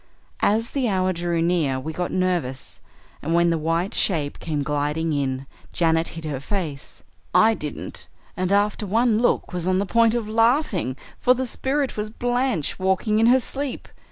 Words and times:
As 0.39 0.71
the 0.71 0.89
hour 0.89 1.13
drew 1.13 1.43
near 1.43 1.79
we 1.79 1.93
got 1.93 2.09
nervous, 2.11 2.81
and 3.21 3.35
when 3.35 3.51
the 3.51 3.57
white 3.59 3.93
shape 3.93 4.39
came 4.39 4.63
gliding 4.63 5.13
in 5.13 5.45
Janet 5.73 6.07
hid 6.17 6.25
her 6.25 6.39
face. 6.39 7.03
I 7.35 7.53
didn't, 7.53 8.07
and 8.35 8.51
after 8.51 8.87
one 8.87 9.19
look 9.19 9.53
was 9.53 9.67
on 9.67 9.77
the 9.77 9.85
point 9.85 10.15
of 10.15 10.27
laughing, 10.27 10.97
for 11.19 11.35
the 11.35 11.45
spirit 11.45 11.97
was 11.97 12.09
Blanche 12.09 12.79
walking 12.79 13.19
in 13.19 13.27
her 13.27 13.39
sleep. 13.39 13.87